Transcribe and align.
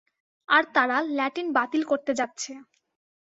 আর 0.49 0.63
তারা 0.75 0.97
ল্যাটিন 1.09 1.47
বাতিল 1.53 1.81
করতে 1.83 2.11
যাচ্ছে। 2.15 2.51